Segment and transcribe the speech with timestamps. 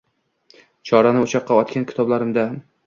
[0.93, 2.51] Chorani o’choqqa otgan kitoblarimda